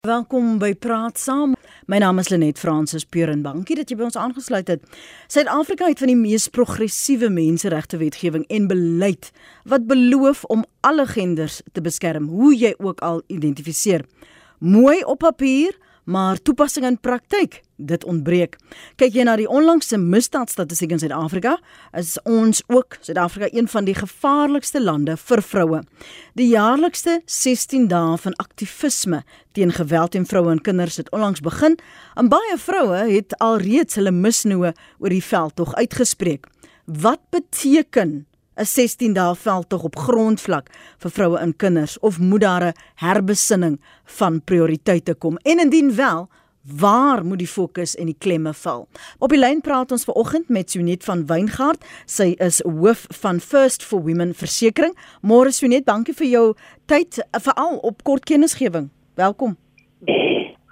[0.00, 1.50] Welkom by Praat Saam.
[1.84, 3.42] My naam is Lenet Fransis Puren.
[3.44, 4.86] Dankie dat jy by ons aangesluit het.
[5.28, 9.28] Suid-Afrika het van die mees progressiewe menseregte wetgewing en beleid
[9.68, 14.06] wat beloof om alle genders te beskerm, hoe jy ook al identifiseer.
[14.64, 15.76] Mooi op papier,
[16.10, 18.56] maar toepassing in praktyk, dit ontbreek.
[18.98, 21.54] Kyk jy na die onlangse misdaadstatistiek in Suid-Afrika,
[21.96, 25.82] is ons ook Suid-Afrika een van die gevaarlikste lande vir vroue.
[26.38, 29.22] Die jaarlikste 16 dae van aktivisme
[29.54, 31.78] teen geweld teen vroue en kinders het onlangs begin,
[32.18, 36.50] en baie vroue het alreeds hulle misnoë oor die veldtog uitgespreek.
[36.90, 38.24] Wat beteken
[38.60, 40.68] 'n 16 dae veldtog op grondvlak
[41.00, 45.36] vir vroue en kinders of moet daar 'n herbesinning van prioriteite kom?
[45.36, 46.28] En indien wel,
[46.78, 48.88] waar moet die fokus en die klemme val?
[49.18, 51.84] Op die lyn praat ons vanoggend met Sunet van Weingart.
[52.04, 54.96] Sy is hoof van First for Women Versekering.
[55.22, 56.54] Môre Sunet, dankie vir jou
[56.86, 58.90] tyd veral op kort kennisgewing.
[59.14, 59.56] Welkom.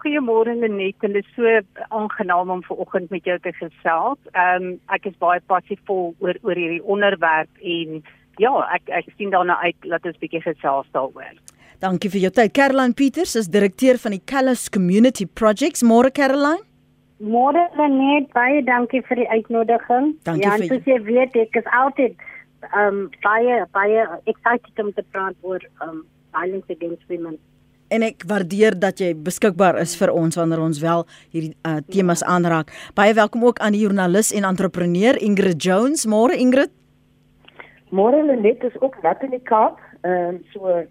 [0.09, 1.45] Goeiemôre Lenet, dit is so
[1.89, 4.19] aangenaam om vanoggend met jou te gesels.
[4.33, 7.99] Ehm um, ek is baie passievol oor oor hierdie onderwerp en
[8.41, 11.35] ja, ek ek sien daarna uit dat ons bietjie gesels daaroor.
[11.85, 12.55] Dankie vir jou tyd.
[12.57, 15.85] Caroline Peters is direkteur van die Callis Community Projects.
[15.85, 16.65] Môre Caroline.
[17.21, 20.15] Môre Lenet, baie dankie vir die uitnodiging.
[20.25, 22.17] Dankie ja, vir soos jy weet, ek is altyd
[22.73, 27.37] ehm um, baie baie excited om te praat oor ehm um, violence against women
[27.89, 32.25] en ek waardeer dat jy beskikbaar is vir ons wanneer ons wel hierdie uh, temas
[32.25, 32.73] aanraak.
[32.99, 36.07] Baie welkom ook aan die joernalis en entrepreneur Ingrid Jones.
[36.07, 36.73] Môre Ingrid.
[37.91, 39.81] Môre Lenet is ook net in die Kaap.
[40.05, 40.85] Ehm um, so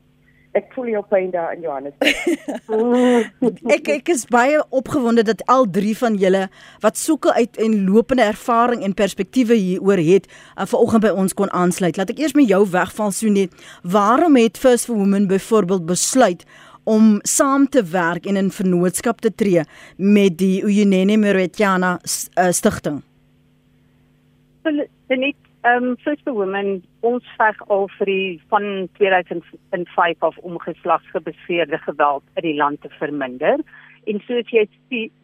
[0.57, 2.17] ek voel jou pyn daar in Johannesburg.
[3.75, 6.47] ek ek is baie opgewonde dat al drie van julle
[6.81, 10.25] wat soeke uit en lopende ervaring en perspektiewe hieroor het,
[10.55, 11.99] uh, vanoggend by ons kon aansluit.
[11.99, 13.53] Laat ek eers met jou wegval so net.
[13.85, 16.47] Waarom het First for Women byvoorbeeld besluit
[16.88, 19.66] om saam te werk en in vennootskap te tree
[19.97, 23.02] met die Uyinene Meridiana uh, stigting?
[24.63, 25.35] Net
[25.67, 31.80] ehm um, First for Women ons veg al vir die van 2005 af om geslagsgebaseerde
[31.83, 33.64] geweld in die land te verminder.
[34.08, 34.67] En soos jy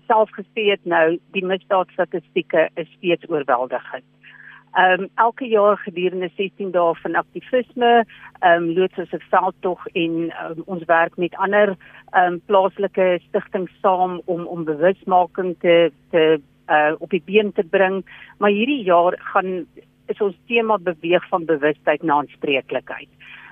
[0.07, 4.07] self gesê het nou, die misdaadstatistieke is steeds oorweldigend.
[4.73, 8.06] Ehm um, elke jaar gedurende 16 dae van aktivisme,
[8.39, 10.13] ehm um, loods ons 'n veldtog en
[10.44, 11.75] um, ons werk met ander
[12.11, 17.63] ehm um, plaaslike stigtings saam om om bewusmaking te te uh, op die been te
[17.63, 18.06] bring.
[18.38, 19.66] Maar hierdie jaar gaan
[20.06, 23.09] is ons tema beweeg van bewustheid na aanspreeklikheid.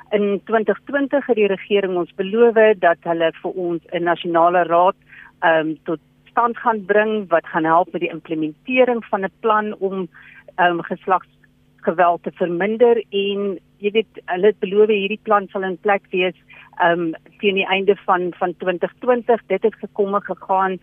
[0.10, 4.96] In 2020 het die regering ons beloof dat hulle vir ons 'n nasionale raad
[5.40, 6.00] ehm um, tot
[6.32, 10.10] stand gaan bring wat gaan help met die implementering van 'n plan om
[10.58, 16.38] um, geslagsgeweld te verminder en jy weet hulle beloof hierdie plan sal in plek wees
[16.84, 20.80] um teen die einde van van 2020 dit het gekom en gegaan.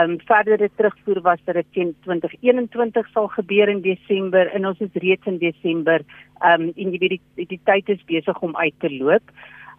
[0.00, 4.94] Um verdere terugvoer was dat dit teen 2021 sal gebeur in Desember en ons is
[5.04, 6.00] reeds in Desember.
[6.40, 9.34] Um en jy weet die, die tyd is besig om uit te loop.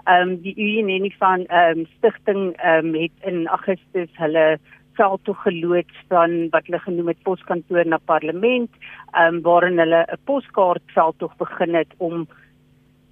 [0.09, 4.59] Um die UNN van um stigting um het in Augustus hulle
[4.97, 8.71] veld toe geloods van wat hulle genoem het poskantoor na parlement,
[9.11, 12.27] ehm um, waarin hulle 'n poskaart veld toe begin het om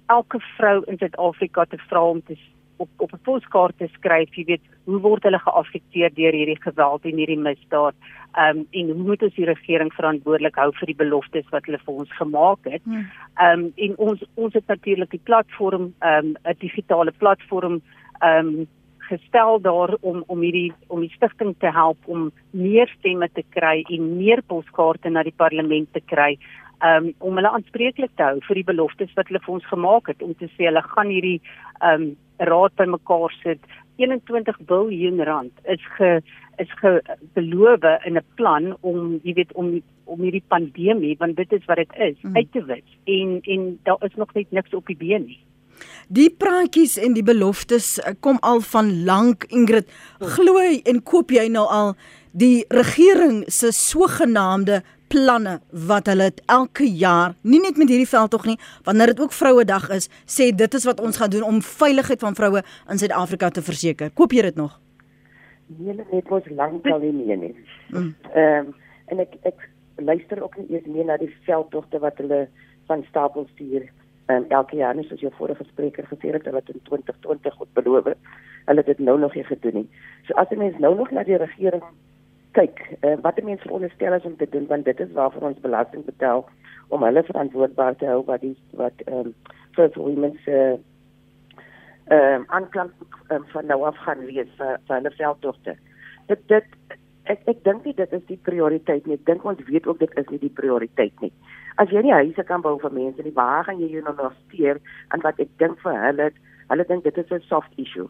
[0.06, 2.36] elke vrou in Suid-Afrika te vra om te
[2.76, 7.04] op op 'n poskaart te skryf, jy weet, hoe word hulle geaffekteer deur hierdie geweld
[7.04, 7.94] en hierdie misdaad?
[8.32, 11.78] Ehm um, en hoe moet ons die regering verantwoordelik hou vir die beloftes wat hulle
[11.86, 12.82] vir ons gemaak het?
[12.84, 13.06] Hmm.
[13.36, 17.80] Ehm um, en ons ons het natuurlik die platform ehm um, 'n digitale platform
[18.20, 18.66] ehm um,
[19.12, 23.82] gestel daar om om hierdie om die stigting te help om meer stemme te kry
[23.96, 26.32] en meer poskaarte na die parlement te kry
[26.86, 30.24] um, om hulle aanspreeklik te hou vir die beloftes wat hulle vir ons gemaak het
[30.26, 31.38] om te sê hulle gaan hierdie
[31.88, 32.12] um,
[32.52, 33.60] raad bymekaar sit.
[34.00, 36.14] 21 miljard rand is ge
[36.60, 41.64] is gebeloof in 'n plan om jy weet om om hierdie pandemie want dit is
[41.66, 42.36] wat dit is mm.
[42.36, 42.88] uit te wis.
[43.04, 45.40] En en daar is nog net niks op die been nie
[46.08, 49.88] Die praatjies en die beloftes eh, kom al van lank Ingrid.
[50.18, 51.94] Glo en koop jy nou al
[52.32, 55.58] die regering se sogenaamde planne
[55.88, 58.56] wat hulle elke jaar, nie net met hierdie veld tog nie,
[58.86, 62.36] wanneer dit ook Vrouedag is, sê dit is wat ons gaan doen om veiligheid van
[62.38, 64.12] vroue in Suid-Afrika te verseker.
[64.16, 64.78] Koop jy dit nog?
[65.76, 67.54] Nee, net ons lankal nie meer nie.
[67.92, 68.14] Mm.
[68.32, 68.72] Ehm um,
[69.12, 69.66] en ek ek
[70.00, 72.46] luister ook nie eers meer na die veldtogte wat hulle
[72.88, 73.90] van stapel stuur
[74.36, 78.04] um, elke jaar net soos jou vorige spreker gesê het dat in 2020 God beloof
[78.66, 79.88] hulle het dit nou nog nie gedoen nie.
[80.26, 81.82] So as 'n mens nou nog na die regering
[82.52, 85.60] kyk, uh, wat 'n mens veronderstel is om te doen want dit is waarvoor ons
[85.60, 86.48] belasting betaal
[86.88, 89.34] om hulle verantwoordbaar te hou wat die wat ehm um,
[89.76, 90.78] vir women se
[92.04, 92.92] ehm um, aanklank
[93.28, 95.76] um, van nou af gaan wees vir vir hulle veldtogte.
[96.26, 96.64] Dit dit
[97.30, 99.14] ek ek dink nie dit is die prioriteit nie.
[99.14, 101.32] Ek dink ons weet ook dit is nie die prioriteit nie.
[101.82, 104.34] As jy nie huise kan bou vir mense nie, waar gaan jy jou nou nog
[104.46, 104.80] steer
[105.14, 106.30] aan wat ek dink vir hulle
[106.72, 108.08] hulle dink dit is 'n soft issue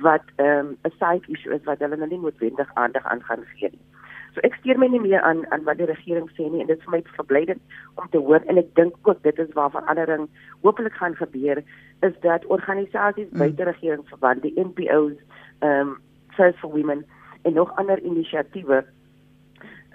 [0.00, 3.44] wat ehm um, 'n side issue is wat hulle nou nie noodwendig aandag aan gaan
[3.54, 3.86] gee nie.
[4.34, 6.78] So ek steur my nie meer aan aan wat die regering sê nie en dit
[6.78, 7.60] is vir my verblydend
[7.94, 10.28] om te hoor en ek dink ook dit is waar verandering
[10.62, 11.62] hopelik gaan gebeur
[12.08, 13.38] is dat organisasies mm.
[13.38, 15.16] buite regeringsverband die NPOs
[15.60, 15.96] ehm um,
[16.36, 17.04] First for Women
[17.48, 18.84] en nog ander inisiatiewe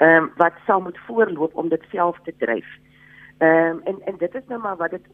[0.02, 2.70] ehm um, wat sal moet voorloop om dit self te dryf.
[3.38, 5.06] Ehm um, en en dit is nou maar wat dit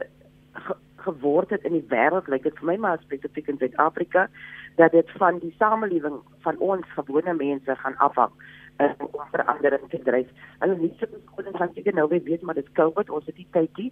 [0.95, 4.27] geword het in die wêreld, lyk dit vir my maar spesifiek in Suid-Afrika
[4.75, 8.31] dat dit van die samelewing van ons gewone mense gaan afhang
[8.79, 10.27] uh, om verandering te dryf.
[10.59, 13.47] Hulle nie so en gaan seker nou weer weet maar dit COVID, ons het die
[13.55, 13.91] tydjie.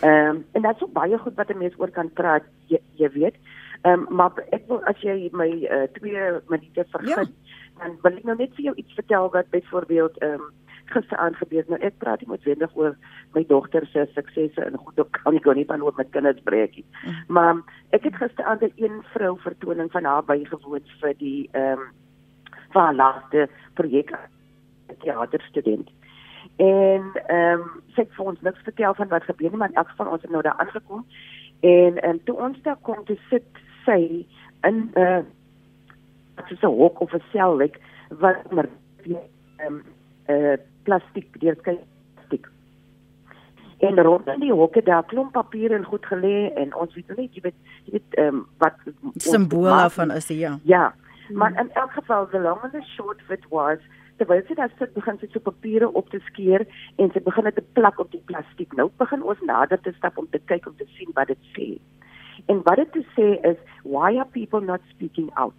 [0.00, 3.10] Ehm um, en daar's so baie goed wat 'n mens oor kan praat, jy, jy
[3.18, 3.36] weet.
[3.82, 5.50] Ehm um, maar ek wil as jy my
[6.00, 7.45] 2 uh, minute vergif, ja.
[7.78, 10.54] Dan wil ek nou net vir jou iets vertel wat byvoorbeeld ehm um,
[10.86, 11.64] gister aangebeur.
[11.68, 12.94] Nou ek praat nie noodwendig oor
[13.34, 16.76] my dogter se suksesse en goed ook kan ek nie van oor my kinders breek
[16.78, 16.86] nie.
[16.86, 17.16] Mm.
[17.28, 17.62] Maar
[17.96, 21.88] ek het gister aan 'n een vrou vertoning van haar bygewoon vir die ehm um,
[22.72, 24.14] vir haar laaste projek
[25.02, 25.90] teaterstudent.
[26.56, 29.90] En ehm um, sy het vir ons niks vertel van wat gebeur nie, maar elk
[29.96, 31.06] van ons het nou daar aangekom
[31.60, 33.48] en en toe ons daar kom te sit
[33.84, 34.26] sy
[34.62, 35.22] in 'n uh,
[36.36, 37.78] wat is 'n hok of 'n sel like
[38.08, 38.68] wat maar
[39.04, 39.18] ehm
[39.66, 39.82] um,
[40.28, 41.78] uh, plastiek, deurskyn
[42.14, 42.46] plastiek.
[43.78, 47.42] En rondom die hokke daar klomp papier en goed gelê en ons weet net jy
[47.42, 48.78] weet jy weet ehm um, wat
[49.16, 50.58] simbole van is ja.
[50.62, 50.94] Ja.
[51.28, 53.78] Maar in elk geval the long and the short of it was
[54.16, 56.64] terwyl sy daar sit begin sy so papiere op te skeer
[56.96, 58.72] en sy begin dit te plak op die plastiek.
[58.72, 61.68] Nou begin ons nader te stap om te kyk om te sien wat dit sê.
[62.52, 65.54] En wat dit te sê is why are people not speaking out?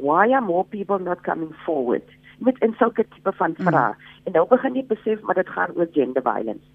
[0.00, 2.08] Why are more people not coming forward?
[2.40, 3.66] met in sulke tipe van mm.
[3.66, 3.92] vrae.
[3.92, 4.24] Mm.
[4.24, 6.66] En nou begin jy besef maar dit gaan oor gender violence.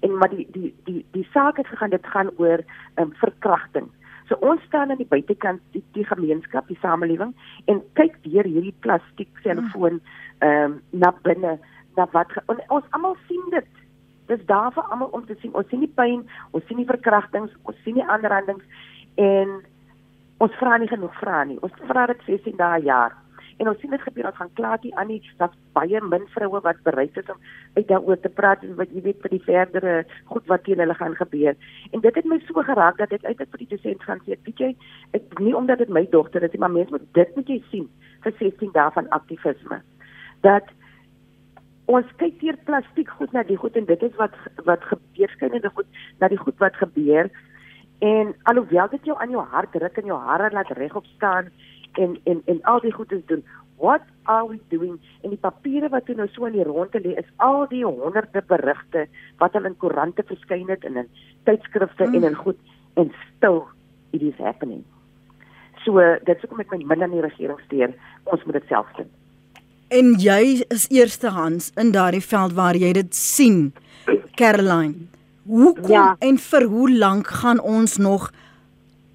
[0.00, 2.64] En maar die die die die saak het gegaan dit gaan oor
[2.94, 3.90] um, verkrachting.
[4.28, 7.34] So ons staan aan die buitekant die, die gemeenskap, die samelewing
[7.70, 10.00] en kyk deur hierdie plastiek selfoon
[10.38, 11.58] ehm um, na binne
[11.96, 13.70] na wat en ons almal sien dit.
[14.26, 15.54] Dis daar vir almal om te sien.
[15.54, 18.64] Ons sien die pyn, ons sien die verkrachtings, ons sien die aanrandings
[19.20, 19.60] en
[20.42, 21.58] ons vra nie genoeg vra nie.
[21.62, 23.14] Ons vra dit 16 dae jaar.
[23.60, 26.80] En ons sien dit gebeur ons gaan klaartjie aan nie dat baie min vroue wat
[26.86, 27.38] bereid is om
[27.76, 29.94] uit daaroor te praat en wat jy weet vir die verdere
[30.32, 31.54] goed wat teen hulle gaan gebeur.
[31.92, 34.64] En dit het my so geraak dat ek uiteindelik vir die dosent gaan sê weet
[34.64, 34.72] jy
[35.18, 37.88] ek nie omdat dit my dogter is maar mense moet dit moet jy sien
[38.24, 39.82] vir 16 dae van aktivisme.
[40.42, 40.74] Dat
[41.92, 44.34] ons kyk hier plastiek goed na die goed en dit is wat
[44.66, 47.30] wat gebeur skynende goed na die goed wat gebeur
[48.02, 51.50] en alhoewel dit jou aan jou hart ruk en jou hare laat regop staan
[52.02, 53.44] en en en al die goedes doen.
[53.76, 54.98] What are we doing?
[55.22, 59.06] En die papiere wat nou so in die ronde lê is al die honderde berigte
[59.38, 61.08] wat al in koerante verskyn het en in
[61.44, 62.14] tydskrifte mm.
[62.14, 62.58] en in goed
[62.94, 63.64] en stil
[64.10, 64.84] it is happening.
[65.84, 67.94] So dit sou kom ek my min aan die regering steur.
[68.24, 69.10] Ons moet dit self doen.
[69.92, 73.72] En jy is eerstehands in daardie veld waar jy dit sien.
[74.40, 75.08] Caroline,
[75.46, 76.16] hoe kom ja.
[76.18, 78.30] en vir hoe lank gaan ons nog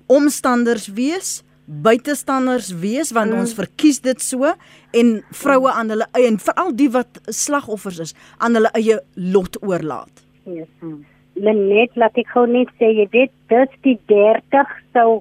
[0.08, 3.44] omstanders wees buitestanders wees want mm.
[3.44, 4.54] ons verkies dit so
[4.96, 9.00] en vroue aan hulle eie en veral die wat slagoffers is aan hulle eie
[9.36, 10.24] lot oorlaat.
[10.48, 10.70] Yes.
[10.80, 11.04] Mm.
[11.44, 15.20] Net laat ek gou net sê jy weet dis die 30 so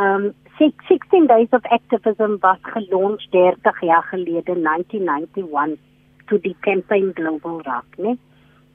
[0.00, 0.30] um
[0.60, 5.78] 16 days of activism was gelons 30 jaar gelede 1991
[6.28, 8.18] to die campaign global rock, né?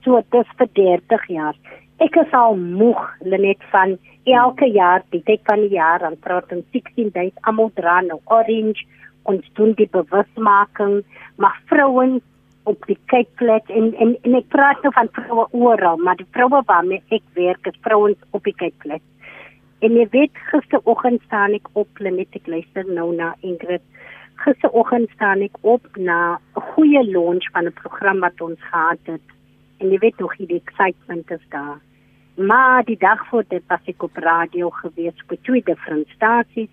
[0.06, 1.56] So dit vir 30 jaar.
[1.98, 3.96] Ek is al moeg net van
[4.30, 8.20] elke jaar die tyd van die jaar aan praat en 16 days almal dra nou
[8.38, 8.86] orange
[9.26, 11.00] ons doen die bewusmaking
[11.42, 12.22] maar vrouens
[12.70, 16.62] op die kykplek en, en en ek praat nou van vroue oral maar die vroue
[16.70, 19.06] waarmee ek werk is vrouens op die kykplek
[19.86, 23.84] en jy weet gisteroggend staan ek op net ek luister nou na Ingrid.
[24.42, 29.35] Gisteroggend staan ek op na 'n goeie launch van 'n program wat ons gehad het
[29.78, 31.80] en jy weet tog die excitement is daar.
[32.36, 36.72] Maar die dag voor dit was ek op radio gewees by twee different stasies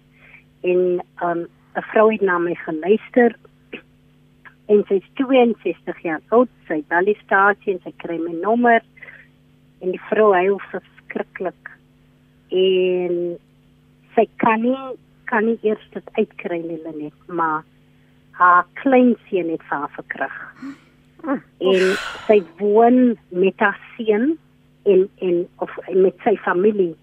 [0.62, 1.46] en 'n um,
[1.92, 3.36] vrou het na my geluister
[4.66, 8.82] en sy is 62 jaar oud, sy bel die stasie en sy kry my nommer
[9.80, 11.72] en die vrou hy hoef verskriklik
[12.50, 13.38] en
[14.14, 14.78] sy kan nie
[15.30, 17.62] kan nie eers dit uitkry nie net maar
[18.38, 20.36] haar klein seun het haar verkrag.
[21.22, 21.84] Ah, en
[22.26, 24.32] sy woon met haar seun
[24.90, 26.96] en en of met sy familie.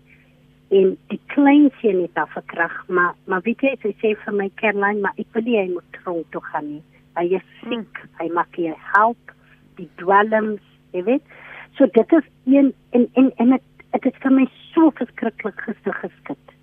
[0.76, 4.50] En die klein seun het daar verkrag maar maar weet jy sy sê vir my
[4.60, 6.84] Caroline maar ek wil nie hy moet tronk toe gaan nie.
[7.16, 8.12] Hy is siek hmm.
[8.20, 9.36] hy maak hier help
[9.80, 11.36] die dwelms jy weet.
[11.78, 15.96] So dit is een en en en dit dit is vir my so verskriklik gister
[16.04, 16.56] geskit.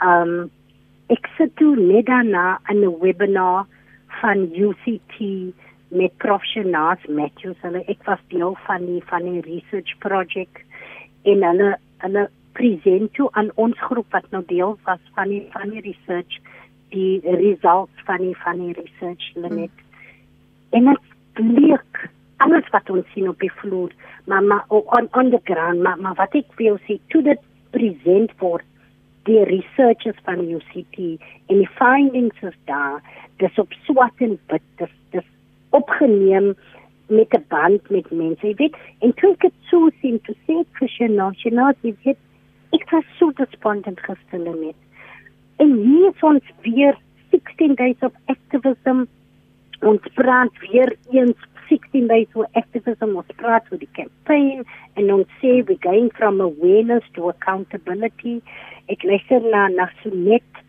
[0.00, 0.48] Um
[1.12, 3.66] ek sit toe net daarna in 'n webinar
[4.20, 5.20] van UCT
[5.88, 10.60] met Prof Shanaz Matthews hulle ek was deel van die van die research project
[11.22, 11.70] en hulle
[12.04, 12.28] hulle
[12.58, 16.38] present toe aan ons groep wat nou deel was van die van die research
[16.94, 20.78] die results van die van die research limit mm.
[20.78, 22.08] en dit bleek
[22.44, 23.94] alles wat ons sien op die vloer
[24.26, 28.34] maar maar on on the ground maar maar wat ek wil sê toe dit present
[28.44, 28.66] word
[29.28, 31.00] die researchers van die UCT
[31.48, 33.02] en die findings is daar
[33.42, 35.28] dis op swart en wit dis dis
[35.70, 36.54] opgeneem
[37.08, 38.76] met 'n band met mense jy weet.
[38.98, 42.18] En toe ek dit so sien toe sê Christian nou sy nou jy weet
[42.72, 44.76] ek was so despondent gister met
[45.58, 46.96] en hier is ons weer
[47.30, 49.06] 16 days of activism.
[49.80, 53.16] Ons praat weer eens 16 days of activism.
[53.20, 54.64] Ons praat oor die campaign
[55.00, 58.38] en ons sê we're going from awareness to accountability.
[58.88, 60.62] Ek luister na na so net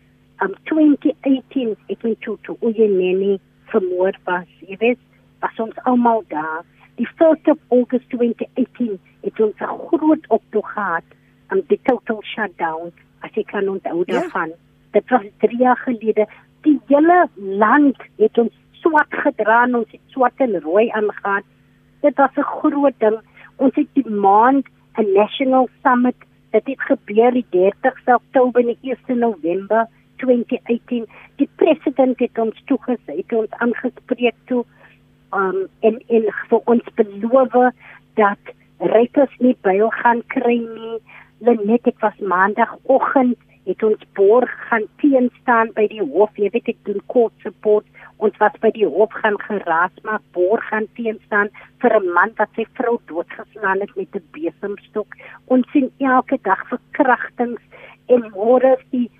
[0.44, 3.38] um 2018 ek het toe toe Uyeneni
[3.72, 4.98] vermoord was jy weet
[5.40, 6.64] was ons almal daar.
[7.00, 11.06] Die 1st of August 2018 het ons 'n groot optog gehad
[11.52, 14.12] um die total shutdown as ek kan onthou ja.
[14.12, 14.52] daarvan.
[14.90, 16.26] Dit was 3 jaar gelede.
[16.62, 21.42] Die hele land het ons swart gedra en ons het swart en rooi aangegaan.
[22.00, 23.18] Dit was 'n groot ding.
[23.56, 26.16] Ons het die maand 'n national summit.
[26.50, 29.86] Dit het gebeur die 30ste Oktober en die 1ste November
[30.22, 31.06] 2018
[31.42, 34.64] die president het ons toegesê het ons aangespreek toe
[35.36, 37.56] um en en vir ons beloof
[38.18, 40.98] dat rypers nie byl gaan kry nie.
[41.40, 46.32] Lenet ek was maandagooggend het ons borg gaan teen staan by die hof.
[46.40, 47.86] Jy weet ek doen kort support.
[48.24, 52.32] Ons was by die hof gaan geraas maar borg gaan teen staan vir 'n man
[52.40, 55.14] wat sy vrou doodgeslaan het met 'n besemstok.
[55.46, 57.62] Ons sien elke dag verkrachtings
[58.08, 59.10] en môre is die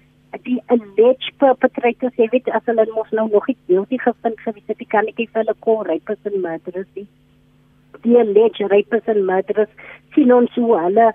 [0.44, 4.88] die alleged perpetrators jy weet as hulle mos nou nog nie guilty gevind gewees het
[4.88, 7.08] kan ek vir hulle call rapers and murderers die
[8.04, 9.72] die alleged rapers and murderers
[10.14, 11.12] sien ons hoe hulle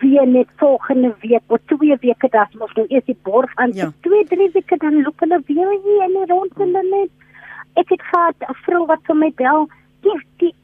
[0.00, 3.90] weer net volgende week of twee weke dat mos nou eers die borg aan ja.
[4.00, 7.12] twee drie weke dan loop hulle weer hier in die rond hulle net.
[7.80, 9.68] Ek het gehad 'n vrou wat vir my bel
[10.06, 10.54] die die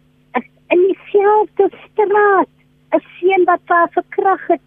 [0.75, 2.51] in dieselfde straat
[2.97, 4.63] 'n seun wat haar verkrag het.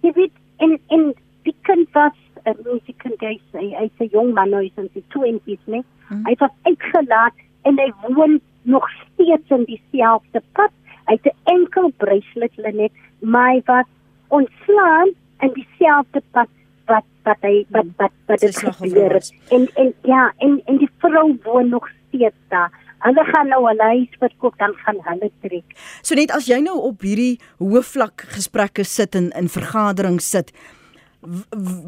[0.00, 4.50] Jy weet en en die kind was 'n musiekant hy sê hy's 'n jong man
[4.50, 6.24] nou is in sy 20s nee hmm.
[6.26, 7.34] hy was uitgelaat
[7.64, 10.72] en hy woon nog steeds in dieselfde pad.
[11.06, 13.86] Hy het 'n enkel bracelet net maar hy was
[14.28, 15.08] ontslaan
[15.40, 16.48] in dieselfde pad
[16.86, 19.34] wat wat hy wat wat wat dit gebeur het.
[19.48, 22.70] en en ja en en die vrou woon nog steeds daar.
[22.98, 25.64] Hulle gaan nou 'n huis verkoop dan gaan hulle trek.
[26.02, 30.52] So net as jy nou op hierdie hoë vlak gesprekke sit en in vergaderings sit,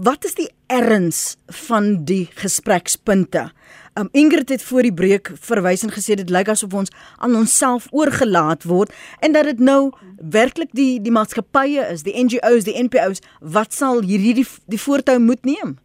[0.03, 1.37] wat is die erns
[1.69, 3.51] van die gesprekspunte?
[3.97, 7.89] Um Ingrid het voor die breek verwys en gesê dit lyk asof ons aan onsself
[7.93, 13.23] oorgelaat word en dat dit nou werklik die die maatskappye is, die NGOs, die NPOs
[13.41, 15.77] wat sal hierdie die, die voortou moet neem.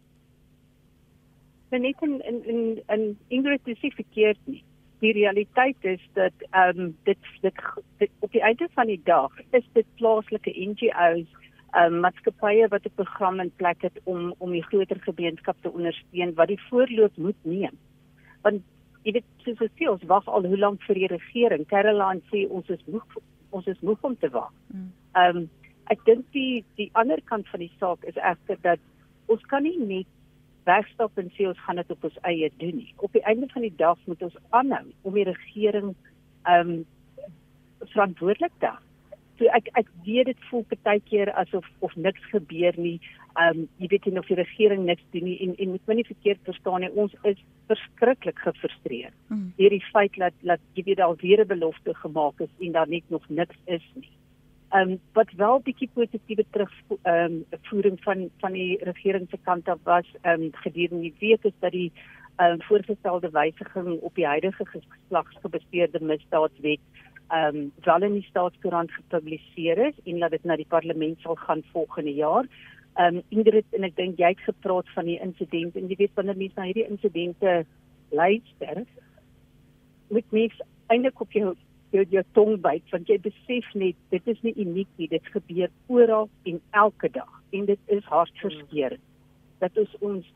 [1.72, 4.62] Net in in in, in Ingrid is dit verkeerd nie.
[5.00, 7.64] Die realiteit is dat um, dit, dit
[7.98, 11.28] dit op die einde van die dag is dit plaaslike NGOs
[11.76, 16.34] um, maatskappye wat 'n program in plek het om om die groter gemeenskap te ondersteun
[16.34, 17.78] wat die voorloop moet neem.
[18.42, 18.62] Want
[19.02, 21.66] jy weet soos ons sê ons wag al hoe lank vir die regering.
[21.66, 23.06] Caroline sê ons is moeg
[23.50, 24.52] ons is moeg om te wag.
[25.14, 25.50] Ehm um,
[25.86, 28.78] ek dink die die ander kant van die saak is egter dat
[29.26, 30.06] ons kan nie net
[30.64, 32.94] wegstap en sê ons gaan dit op ons eie doen nie.
[32.96, 35.94] Op die einde van die dag moet ons aanhou om die regering
[36.44, 36.84] ehm um,
[37.82, 38.91] verantwoordelik te hou
[39.42, 42.98] so ek ek weet dit voel baie keer asof of niks gebeur nie.
[43.40, 46.08] Um jy weet nie of die regering niks doen nie en en moet my nie
[46.08, 46.92] verkeerd verstaan nie.
[47.04, 49.52] Ons is verskriklik gefrustreerd hmm.
[49.58, 52.88] deur die feit dat dat jy weet al weer 'n belofte gemaak is en daar
[52.88, 54.12] net nog niks is nie.
[54.72, 56.72] Um wat wel bietjie positiewe terug
[57.04, 61.58] um voering van van die regering se kant af was um gedurende die week is
[61.60, 61.92] dat die
[62.38, 66.80] um voorgestelde wysiging op die huidige geslagsgebaseerde misdaadwet
[67.32, 71.34] ehm um, wel in die staatskoerant gepubliseer is en dat dit na die parlement sal
[71.34, 72.48] gaan volgende jaar.
[72.94, 76.18] Ehm um, Ingrid en ek dink jy het gepraat van die insident en jy weet
[76.18, 77.64] wanneer mense na hierdie insidente
[78.10, 78.82] luister,
[80.08, 80.60] moet mens
[80.92, 81.54] eintlik op jou
[81.92, 85.72] jou, jou tong byt want jy besef net dit is nie uniek nie, dit gebeur
[85.88, 87.40] oral en elke dag.
[87.52, 89.04] en dit is hartverskeurende
[89.60, 90.28] dat ons ons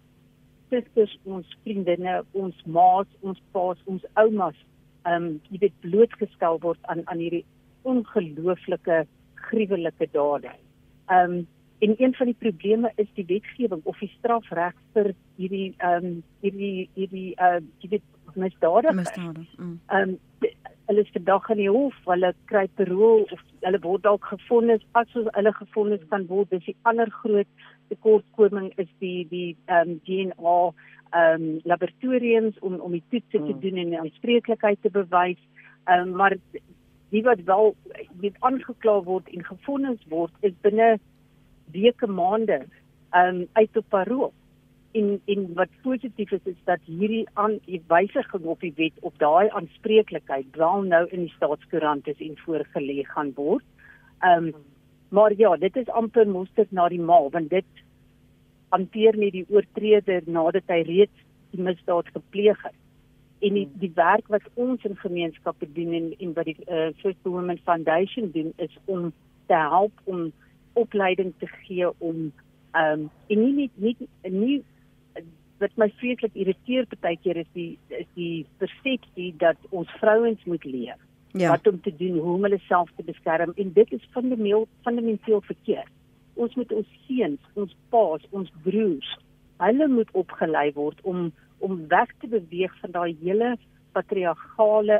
[0.70, 4.58] susters, ons vriendinne, ons ma's, ons pa's, ons oumas,
[5.06, 7.44] ehm um, jy weet blootgestel word aan aan hierdie
[7.86, 9.04] ongelooflike
[9.48, 10.52] gruwelike dade.
[11.06, 11.46] Ehm um,
[11.78, 16.22] en een van die probleme is die wetgewing of die strafreg vir hierdie ehm um,
[16.40, 18.92] hierdie hierdie uh jy weet misdade.
[18.92, 19.46] Misdade.
[19.56, 19.80] Mm.
[19.86, 20.18] Ehm um,
[20.86, 25.14] hulle is vandag in die hof, hulle kry parol of hulle word dalk gefonnis as
[25.14, 26.50] hulle gefonnis kan word.
[26.50, 27.48] Dis die ander groot
[27.90, 30.60] tekortkoming is die die ehm um, DNA
[31.10, 33.60] ehm um, laboratoriums om om die toetse te hmm.
[33.60, 35.42] doen en die aanspreeklikheid te bewys.
[35.84, 36.36] Ehm um, maar
[37.10, 37.74] die wat wel
[38.20, 40.98] dit aangekla word en gefonnis word is binne
[41.72, 42.64] weke maande
[43.10, 44.32] ehm um, uit op parol.
[44.92, 49.18] En en wat positief is is dat hierdie aan die wysiging op die wet op
[49.18, 53.64] daai aanspreeklikheid wel nou in die staatskoerant is en voorgelê gaan word.
[54.20, 54.54] Ehm um,
[55.08, 57.84] Maar ja, dit is amper mosterd na die maal want dit
[58.74, 62.76] hanteer nie die oortreder nadat hy reeds die misdaad gepleeg het.
[63.44, 67.22] En die, die werk wat ons in gemeenskappe doen en en wat die uh, First
[67.22, 69.12] Women Foundation doen is om
[69.46, 70.32] te help om
[70.72, 72.32] opleiding te gee om
[72.72, 74.56] ehm um, en nie nie nie, nie
[75.58, 80.96] wat my vreeslik irriteer partykeer is die is die persepsie dat ons vrouens moet leer
[81.32, 81.50] ja.
[81.50, 85.40] wat om te doen hoe om hulle self te beskerm en dit is fundamenteel fundamenteel
[85.40, 85.92] verkeerd.
[86.36, 89.10] Ons moet ons seuns, ons paas, ons broers,
[89.64, 91.30] hulle moet opgelei word om
[91.64, 93.54] om weg te beweeg van daai hele
[93.96, 94.98] patriargale,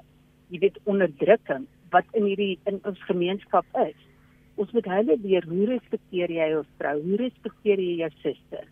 [0.48, 3.98] jy weet, onderdrukking wat in hierdie in ons gemeenskap is.
[4.56, 6.94] Ons moet hulle leer hoe respekteer jy jou vrou?
[7.04, 8.64] Hoe respekteer jy jou suster?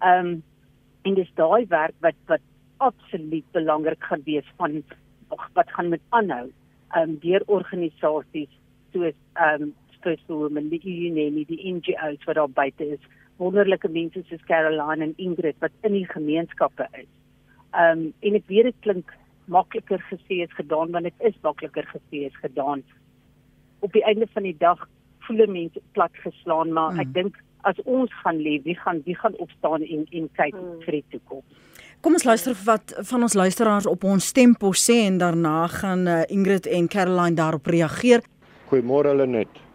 [0.00, 0.38] Ehm um,
[1.08, 2.42] en dis daai werk wat wat
[2.84, 4.80] absoluut belangrik gaan wees van
[5.56, 6.48] wat gaan met aanhou
[6.96, 8.52] um, deur organisasies
[8.92, 9.16] soos
[9.46, 9.70] um
[10.02, 13.08] First Women, die UNEMI, die NGOs wat daar buite is,
[13.40, 17.10] wonderlike mense soos Caroline en Ingrid wat in die gemeenskappe is.
[17.72, 19.12] Um en ek weet dit klink
[19.50, 22.84] makliker gesê as gedaan, want dit is makliker gesê as gedaan.
[23.80, 24.82] Op die einde van die dag
[25.26, 27.06] voel mense plat geslaan, maar mm.
[27.06, 30.76] ek dink as ons gaan lê, wie gaan wie gaan opstaan en en kyk mm.
[30.84, 31.66] vir die toekoms.
[32.00, 36.22] Kom ons luister wat van ons luisteraars op ons stempo sê en daarna gaan uh,
[36.32, 38.24] Ingrid en Caroline daarop reageer.
[38.70, 39.69] Goeiemôre Lenet.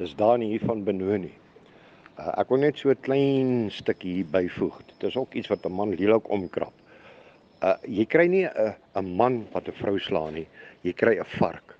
[0.00, 1.28] Dis Dani hier van Benoni.
[2.16, 4.78] Uh, ek wil net so 'n klein stukkie byvoeg.
[4.88, 6.72] Dit is ook iets wat 'n man lelik omkrap.
[7.60, 10.46] Uh jy kry nie 'n 'n man wat 'n vrou slaan nie.
[10.80, 11.76] Jy kry 'n vark.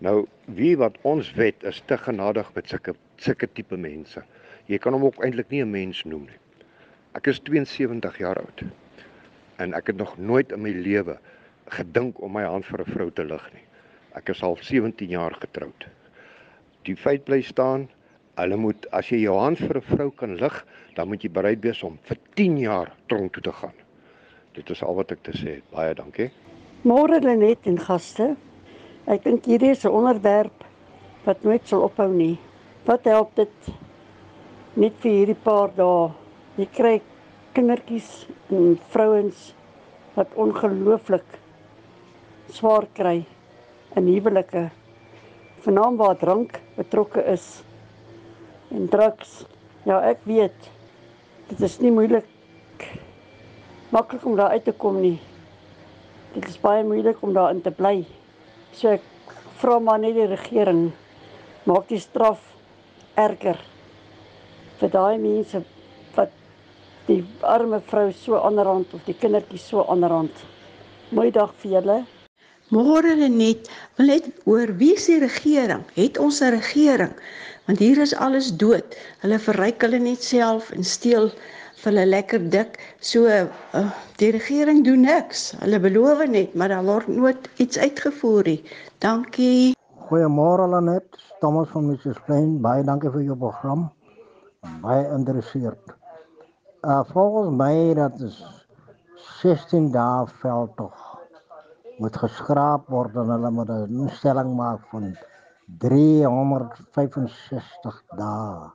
[0.00, 4.22] Nou, wie wat ons wet is te genadig met sulke sulke tipe mense.
[4.66, 6.40] Jy kan hom ook eintlik nie 'n mens noem nie.
[7.12, 8.64] Ek is 72 jaar oud
[9.58, 11.18] en ek het nog nooit in my lewe
[11.68, 13.66] gedink om my hand vir 'n vrou te lig nie.
[14.14, 15.86] Ek is al 17 jaar getroud.
[16.84, 17.86] Die feit bly staan,
[18.36, 20.56] hulle moet as jy jou hand vir 'n vrou kan lig,
[20.96, 23.72] dan moet jy bereid wees om vir 10 jaar tronk toe te gaan.
[24.54, 25.70] Dit is al wat ek te sê het.
[25.72, 26.30] Baie dankie.
[26.84, 28.36] Môre Lenet en gaste.
[29.06, 30.64] Ek dink hierdie is 'n onderwerp
[31.24, 32.38] wat nooit sal ophou nie.
[32.84, 33.72] Wat help dit
[34.76, 36.12] net vir hierdie paar dae?
[36.58, 37.00] Jy kry
[37.54, 39.54] kindertjies en vrouens
[40.14, 41.24] wat ongelooflik
[42.50, 43.24] swaar kry
[43.96, 44.70] in huwelike
[45.64, 47.46] vanaand waar drank betrokke is
[48.74, 49.44] en drugs
[49.88, 50.70] ja ek weet
[51.50, 52.88] dit is nie moeilik
[53.94, 55.18] maklik om daar uit te kom nie
[56.34, 58.00] dit is baie moeilik om daarin te bly
[58.72, 60.88] so ek vra maar net die regering
[61.64, 62.42] maak die straf
[63.20, 63.60] erger
[64.80, 65.62] vir daai mense
[67.06, 70.32] die arme vrou so onderhand of die kindertjie so onderhand.
[71.12, 71.96] Mooi dag vir julle.
[72.72, 75.82] Môre net, wil net oor wie se regering?
[75.94, 77.12] Het ons 'n regering?
[77.66, 78.96] Want hier is alles dood.
[79.20, 81.30] Hulle verryk hulle net self en steel
[81.82, 82.78] vir hulle lekker dik.
[83.00, 85.52] So uh, die regering doen niks.
[85.60, 88.62] Hulle beloof net, maar daar word nooit iets uitgevoer nie.
[88.98, 89.76] Dankie.
[90.08, 92.20] Goeiemôre Lenet, Thomas van Mrs.
[92.24, 92.60] Plain.
[92.60, 93.90] Baie dankie vir jou program.
[94.80, 95.96] Baie interesseerd.
[96.80, 98.44] Uh, volgens mij dat is
[99.40, 100.76] 16 dagen veld
[101.98, 103.28] moet geschraapt worden.
[103.28, 105.16] Hulle moet een stelling maken van
[105.78, 108.74] 365 dagen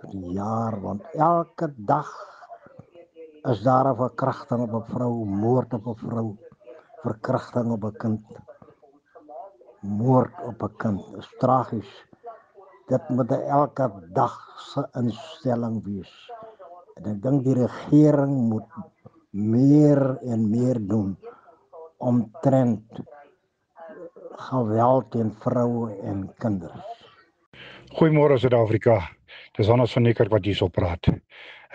[0.00, 0.80] per jaar.
[0.80, 2.34] Want elke dag
[3.42, 6.36] is daar een verkrachting op een vrouw, moord op een vrouw,
[6.96, 8.20] verkrachting op een kind,
[9.80, 11.16] moord op een kind.
[11.16, 12.06] Is tragisch.
[12.86, 16.32] Dit moet elke dag een instelling wees.
[16.94, 18.70] En ek dink die regering moet
[19.30, 21.18] meer en meer doen
[21.98, 23.00] om trend
[24.36, 27.04] geweld teen vroue en kinders.
[27.96, 28.98] Goeiemôre Suid-Afrika.
[29.56, 31.08] Dis anders van Neker wat hierso praat.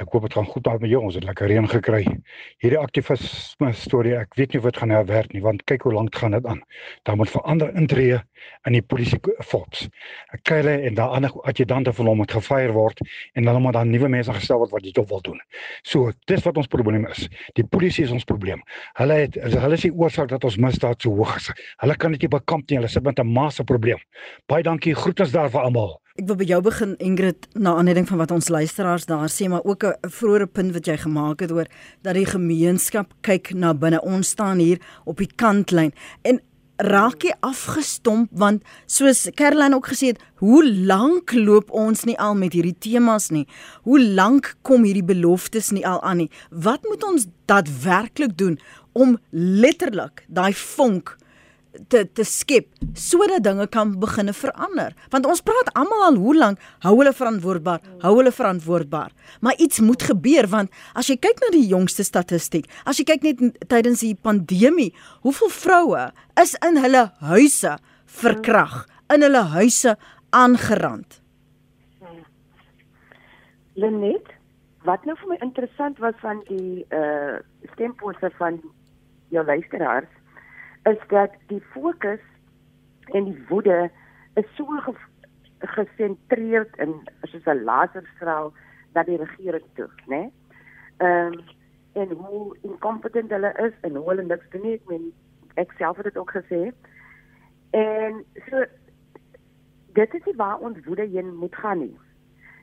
[0.01, 1.03] Ek hoop dit gaan goed daar met jou.
[1.05, 2.01] Ons het lekker reën gekry.
[2.63, 6.15] Hierdie aktivisme storie, ek weet nie of dit gaan herwerk nie want kyk hoe lank
[6.17, 6.63] gaan dit aan.
[7.05, 8.17] Daar moet verander intree
[8.65, 9.89] in die polisie force.
[10.33, 13.03] Ek kry hulle en daar ander adjudante van hom moet gefire word
[13.37, 15.39] en hulle moet dan nuwe mense gestel word wat dit wil doen.
[15.85, 17.27] So, dis wat ons probleem is.
[17.59, 18.65] Die polisie is ons probleem.
[18.97, 21.51] Hulle het hulle is die oorsaak dat ons misdaad so hoog is.
[21.83, 22.81] Hulle kan dit nie bekamp nie.
[22.81, 24.01] Hulle sit met 'n masse probleem.
[24.47, 24.95] Baie dankie.
[24.95, 26.01] Groetens daar vir almal.
[26.21, 29.65] Ek wil by jou begin Ingrid na aanleiding van wat ons luisteraars daar sê maar
[29.65, 31.65] ook 'n vroeëre punt wat jy gemaak het oor
[32.03, 34.01] dat die gemeenskap kyk na binne.
[34.01, 35.91] Ons staan hier op die kantlyn.
[36.21, 36.39] En
[36.77, 38.29] raak jy afgestomp?
[38.31, 43.29] Want soos Caroline ook gesê het hoe lank loop ons nie al met hierdie temas
[43.29, 43.47] nie?
[43.81, 46.31] Hoe lank kom hierdie beloftes nie al aan nie?
[46.49, 48.59] Wat moet ons daadwerklik doen
[48.91, 51.17] om letterlik daai vonk
[51.91, 54.95] te te skep sodat dinge kan begine verander.
[55.13, 59.11] Want ons praat almal al hoe lank hou hulle verantwoordbaar, hou hulle verantwoordbaar.
[59.41, 63.23] Maar iets moet gebeur want as jy kyk na die jongste statistiek, as jy kyk
[63.27, 64.91] net tydens die pandemie,
[65.23, 66.05] hoeveel vroue
[66.41, 67.77] is in hulle huise
[68.21, 69.95] verkrag, in hulle huise
[70.35, 71.19] aangerand.
[73.79, 74.27] Lenet,
[74.83, 77.39] wat nou vir my interessant was van die uh
[77.75, 78.57] stemposse van
[79.31, 80.09] jou luisteraars
[80.83, 82.19] is dat die fokus
[83.03, 83.89] en die woede
[84.33, 84.93] is so ge
[85.59, 88.53] gesentreerd in soos 'n laserstraal
[88.93, 90.31] dat die regering toe, né?
[90.97, 91.39] Ehm um,
[91.93, 95.13] en hoe incompetent hulle is en hoe hulle niks doen nie, ek meen
[95.53, 96.71] ek self het dit ook gesê.
[97.69, 98.65] En so
[99.93, 101.99] dit is nie waar ons woede heen moet gaan nie.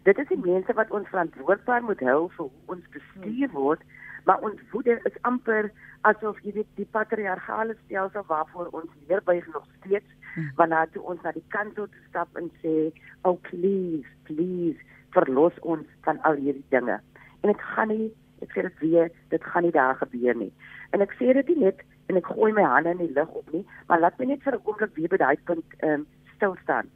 [0.02, 3.82] Dit is die mense wat ons verantwoordbaar moet hou vir hoe ons bestuur word.
[3.82, 5.70] Hmm maar ons woede is amper
[6.08, 10.50] asof jy weet die patriargale stelsel waarvoor ons neerbuig nog steeds hmm.
[10.58, 12.74] wanneer toe ons na die kant toe stap en sê
[13.22, 14.76] oh please please
[15.16, 16.98] verlos ons van al hierdie dinge.
[17.40, 18.10] En dit gaan nie
[18.44, 20.50] ek sê dit weer dit gaan nie daar gebeur nie.
[20.92, 21.80] En ek sê dit nie net
[22.12, 24.58] en ek gooi my hande in die lug op nie maar laat my net vir
[24.58, 26.92] 'n oomblik weer by daai punt ehm um, stil staan.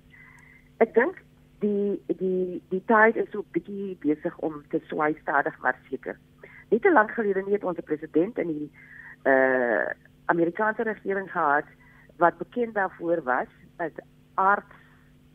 [0.84, 1.24] Ek dink
[1.64, 6.20] die die die tyd is so bietjie besig om te swaai stadig maar seker
[6.72, 8.70] nie te lank gelede nie het ons 'n president in die
[9.32, 9.87] uh
[10.32, 11.64] Amerikaanse regering gehad
[12.16, 13.92] wat bekend daarvoor was as
[14.35, 14.70] aard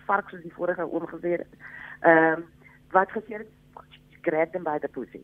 [0.05, 1.45] vark soos die vorige oomgeweer
[2.01, 2.45] ehm um,
[2.91, 3.47] wat gesê het
[4.21, 5.23] grab them by the pussy.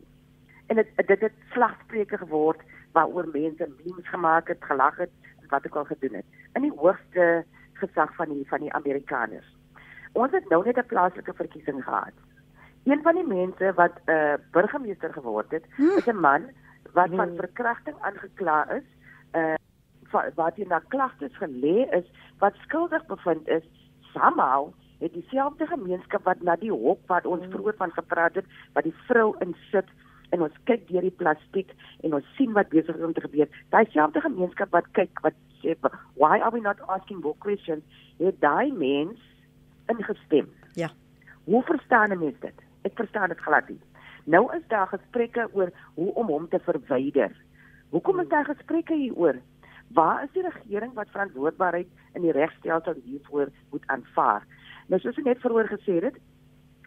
[0.66, 2.60] En dit dit het slagspreuke geword
[2.92, 5.10] waaroor mense memes gemaak het gelag het
[5.48, 6.24] wat ook al gedoen het.
[6.52, 9.56] In die hoogste gesag van die van die Amerikaners.
[10.12, 12.16] Ons het nou net 'n plaaslike verkiesing gehad
[12.84, 15.96] Een van die mense wat 'n uh, burgemeester geword het, hm?
[15.96, 16.42] is 'n man
[16.92, 17.36] wat van hm.
[17.36, 18.88] verkrachting aangekla is,
[19.32, 19.54] uh
[20.34, 22.06] wat hy na klagtes gelê is,
[22.38, 23.64] wat skuldig bevind is,
[24.12, 27.50] somehow het dieselfde gemeenskap wat na die hok wat ons hm.
[27.50, 29.88] vroeër van gepraat het, wat die vrou insit
[30.30, 31.70] en ons kyk deur die plastiek
[32.02, 33.48] en ons sien wat besig is om te gebeur.
[33.74, 35.76] Daai selfde gemeenskap wat kyk wat sê
[36.14, 37.82] why are we not asking more questions?
[38.18, 39.20] Het daai mens
[39.92, 40.50] ingestem.
[40.74, 40.90] Ja.
[41.44, 42.63] Hoe verstaan 'n mens dit?
[42.84, 43.80] Ek verstaan dit glad nie.
[44.24, 47.32] Nou is daar gesprekke oor hoe om hom te verwyder.
[47.92, 49.40] Hoekom is daar gesprekke hieroor?
[49.94, 54.46] Waar is die regering wat verantwoordbaarheid in die regstelsel hiervoor moet aanvaar?
[54.88, 56.16] Nou soos ek net vroeër gesê het,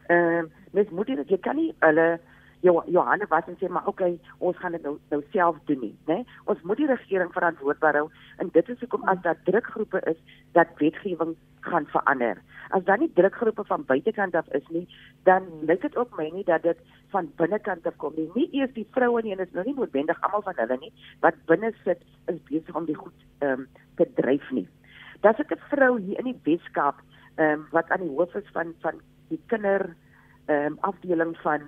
[0.07, 2.19] ehm uh, mens moet dit jy kan nie hulle
[2.65, 6.23] jou Johanne wat sê maar okay, ons gaan dit nou nou self doen nie, né?
[6.45, 10.17] Ons moet die regering verantwoordbaar hou en dit is hoekom as daar drukgroepe is
[10.57, 11.35] dat wetgewing
[11.67, 12.41] gaan verander.
[12.69, 14.85] As dan nie drukgroepe van buitekant af is nie,
[15.23, 16.79] dan lyk dit ook my nie dat dit
[17.13, 18.29] van binnekant af kom nie.
[18.35, 20.93] Nie eers die vroue nie en dit is nou nie noodwendig almal van hulle nie
[21.25, 23.67] wat binne sit is besig om die goed ehm um,
[23.97, 24.67] te dryf nie.
[25.21, 27.01] Daar's 'n vrou hier in die Weskaap
[27.35, 29.95] ehm um, wat aan die hoof is van van die kinder
[30.45, 31.61] ehm um, afdeling van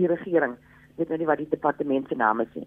[0.00, 0.56] die regering.
[0.92, 2.66] Ek weet nou nie wat die departement se naam is nie.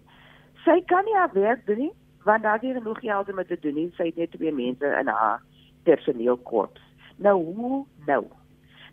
[0.64, 1.92] Sy kan nie haar werk doen nie
[2.24, 3.90] want daar is genoeg geld om dit te doen nie.
[3.96, 5.42] Sy het net twee mense in haar
[5.84, 6.80] personeelkorps.
[7.16, 8.24] Nou hoe nou?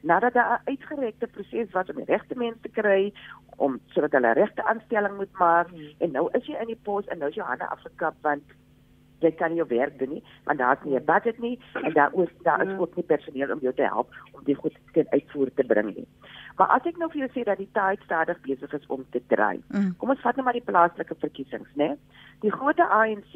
[0.02, 3.14] Nadat daar 'n uitgerekte proses was om die regte mense te kry
[3.56, 5.94] om sodat hulle regte aanstelling moet maak hmm.
[5.98, 8.44] en nou is jy in die pos en nou is jou hande afgekap want
[9.22, 12.34] jy kan jou werk doen nie want daar's nie 'n budget nie en daar is
[12.48, 12.80] daar is hmm.
[12.80, 16.08] ook nie personeel om jou te help om dit goed te uitvoer te bring nie.
[16.62, 19.20] Maar as ek nou vir jou sê dat die tyd stadig besig is om te
[19.34, 19.64] draai.
[19.74, 19.96] Mm.
[19.98, 21.96] Kom ons vat net maar die plaaslike verkiesings, né?
[22.44, 23.32] Die groot ANC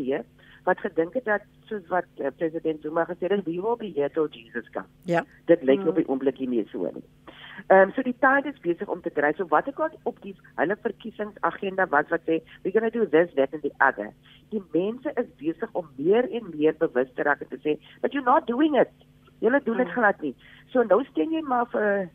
[0.67, 4.11] wat gedink het dat soos wat uh, president Zuma gesê het, we will be here
[4.13, 4.85] till Jesus come.
[5.09, 5.23] Ja.
[5.49, 5.87] Dit lyk mm.
[5.89, 7.01] op die oomblik nie meer so nie.
[7.65, 9.31] Ehm um, so die tyd is besig om te dry.
[9.39, 13.33] So wat ek op die hulle verkiesingsagenda was wat sê we going to do this
[13.39, 14.11] that and the other.
[14.53, 18.13] Die mense is besig om meer en meer bewus te raak en te sê but
[18.13, 18.93] you're not doing it.
[19.41, 19.97] Julle doen dit mm.
[19.97, 20.35] glad nie.
[20.69, 22.05] So nou stem jy maar vir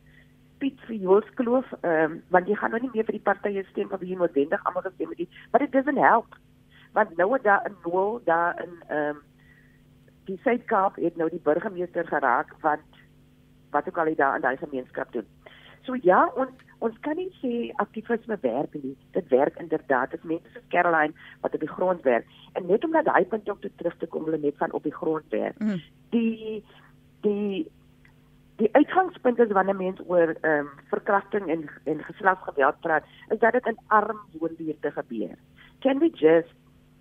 [0.61, 3.65] Piet vir Jools Kloof, ehm um, want jy gaan nou nie meer vir die partye
[3.71, 6.37] stem wat hier noodwendig almal gestem het nie, but it doesn't help.
[6.97, 9.23] Want nou het daar 'n nul daar in ehm um,
[10.31, 13.01] die Suid-Kaap het nou die burgemeester geraak want
[13.71, 15.27] wat ook al hy daar in daai gemeenskap doen.
[15.87, 18.97] So ja, ons ons kan nie sê aktivisme werk nie.
[19.13, 20.11] Dit werk inderdaad.
[20.11, 22.27] Dit mense soos Caroline wat op die grond werk.
[22.53, 24.83] En net om na daai punt ook te terug te kom, hulle net van op
[24.83, 25.59] die grond werk.
[25.59, 25.83] Mm.
[26.11, 26.65] Die
[27.21, 27.69] die
[28.61, 33.53] die uitgangspunt is wanneer mense oor ehm um, verkrachting en en geslagsgeweld praat, is dat
[33.53, 35.37] dit in arm woonbuurte gebeur.
[35.81, 36.53] Can we just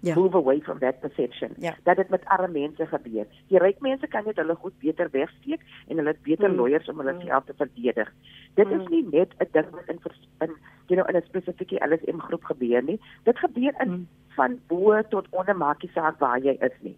[0.02, 0.16] yeah.
[0.16, 1.76] move away from that perception yeah.
[1.84, 3.28] dat dit met arme mense gebeur.
[3.48, 6.56] Die ryk mense kan net hulle goed beter wegsteek en hulle het beter mm.
[6.56, 7.28] lawyers om hulle mm.
[7.28, 8.12] self te verdedig.
[8.60, 8.80] Dit mm.
[8.80, 10.00] is nie net 'n ding wat in
[10.48, 10.56] in
[10.88, 13.00] you know in 'n spesifieke LSM groep gebeur nie.
[13.24, 14.08] Dit gebeur in mm.
[14.38, 16.98] van bo tot onder maakie saak waar jy is nie.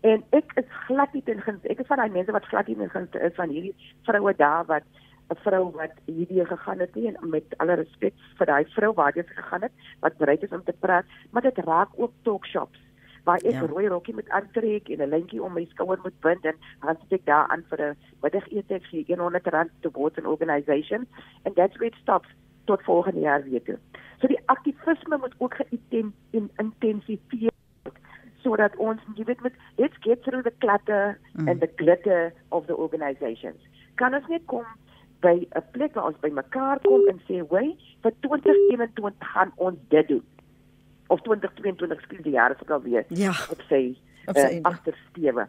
[0.00, 3.08] En ek is glad nie teen ek is van daai mense wat glad nie teen
[3.20, 3.74] is van hierdie
[4.08, 4.84] vroue daar wat
[5.30, 9.12] 'n vrou wat hierdie gegaan het nie en met alle respek vir daai vrou waar
[9.12, 12.80] dit gegaan het wat bereid is om te praat, maar dit raak ook talkshops
[13.24, 13.66] waar ek ja.
[13.66, 17.12] rooi rokkie met aantrek en 'n lintjie om my skouer moet bind en dan sit
[17.20, 21.06] ek daar aan vir 'n middagete vir 100 rand to board an organisation
[21.44, 22.28] and that's where it stops
[22.64, 23.78] tot volgende jaar weer toe.
[24.20, 27.50] So die aktivisme moet ook geïntensifieer
[28.42, 31.48] sodat ons jy weet met let's get through the clutter mm.
[31.48, 33.60] and the glitter of the organizations.
[34.00, 34.66] Kan ons net kom
[35.20, 40.08] by 'n plek waar ons bymekaar kom en sê, "Wai, vir 2021 gaan ons dit
[40.08, 40.24] doen."
[41.06, 43.34] Of 2022 skielik die jaar is ook al weer ja.
[43.50, 43.96] op sy
[44.36, 45.48] uh, agtersteewe.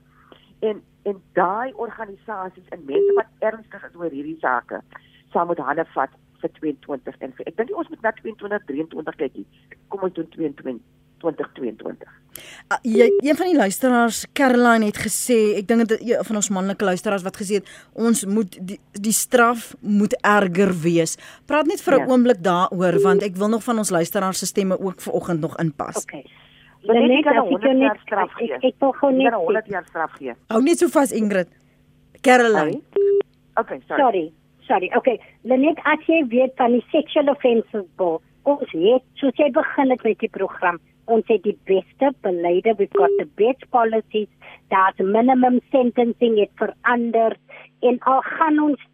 [0.60, 4.82] En en daai organisasies en mense wat ernstig is oor hierdie sake,
[5.32, 6.10] sal moet hande vat
[6.42, 9.46] vir 2022 en vir, ek dink ons moet na 2023 kyk.
[9.88, 12.18] Kom ons doen 2022 2022.
[12.72, 16.50] Uh, jy een van die luisteraars Caroline het gesê, ek dink dit een van ons
[16.56, 21.18] manlike luisteraars wat gesê het ons moet die, die straf moet erger wees.
[21.50, 22.08] Praat net vir 'n ja.
[22.08, 26.04] oomblik daaroor want ek wil nog van ons luisteraars se stemme ook vanoggend nog inpas.
[26.04, 26.24] Okay.
[26.88, 28.58] Net as ek jou net straf gee.
[28.62, 30.34] Ek wil gou net 100 jaar straf gee.
[30.48, 31.50] Hou net so vas Ingrid.
[32.22, 32.82] Caroline.
[33.60, 34.00] Okay, sorry.
[34.02, 34.32] Sorry.
[34.68, 34.92] Sorry.
[34.96, 35.20] Okay.
[35.44, 40.04] Lenet as jy weet van die sexual offences bill, ons het soos jy begin het
[40.04, 40.80] met die program
[41.16, 44.30] ons het die beste beleide we've got the best policies
[44.74, 47.38] that minimum sentencing het verander
[47.90, 48.88] en al gaan ons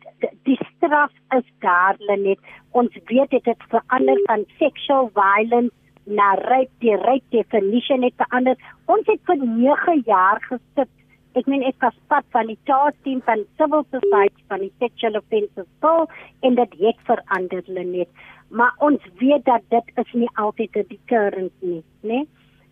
[0.50, 2.40] die straf is daar net
[2.72, 5.76] ons weet dit het verander van sexual violence
[6.08, 8.56] na rape die rape definition het verander.
[8.86, 10.90] Ons het vir 9 jaar gesit
[11.38, 15.70] ek meen ek was part van die taakteam van civil society van die sexual offences
[15.82, 16.08] bill
[16.42, 18.10] en dit het verander net
[18.50, 22.26] maar ons weet dat dit is nie altyd 'n deterrent nie, né?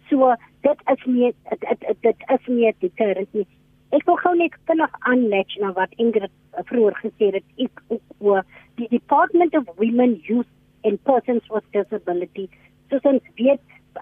[0.10, 3.48] So dit is nie dit dit is nie 'n deterrent nie.
[3.92, 7.44] Ek wil gou net vinnig aanlet na wat Ingrid vroeër gesê het.
[7.58, 7.82] Ek
[8.20, 10.48] oor die Department of Women, Youth
[10.84, 12.50] and Persons with Disability.
[12.90, 13.62] So ons weet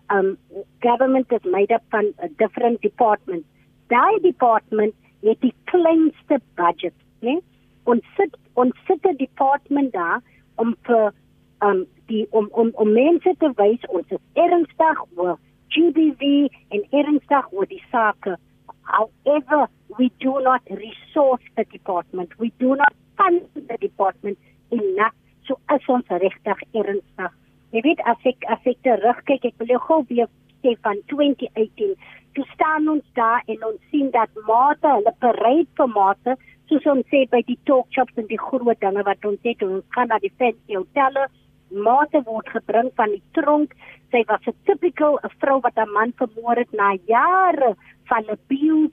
[0.10, 0.38] um
[0.80, 3.47] government is made up van a different departments.
[3.88, 4.93] Daai department
[5.24, 7.39] het die kleinste budget, né?
[7.84, 10.22] Ons sit ons sit 'n department daar
[10.56, 11.13] om vir
[11.62, 17.52] um die om om om mense te wys ons is ernstig oor GBV en ernstig
[17.52, 18.38] oor die sake.
[18.82, 19.67] However,
[19.98, 22.30] we do not resource the department.
[22.38, 24.38] We do not fund the department
[24.69, 25.15] enough
[25.48, 27.32] so as ons regtig ernstig.
[27.74, 30.30] Jy weet as ek as ek terugkyk, ek wil gou weer
[30.63, 31.93] sê van 2018,
[32.34, 36.36] toe staan ons daar en ons sien dat mate, hulle bereid vir mate,
[36.71, 39.86] soos ons sê by die talk shops en die groot dinge wat ons het, ons
[39.95, 41.28] gaan na die fancy hotelle
[41.73, 43.73] mate word gebring van die tronk.
[44.12, 47.76] Sy was 'n typical 'n vrou wat 'n man vermoor het na jare
[48.10, 48.91] van abuse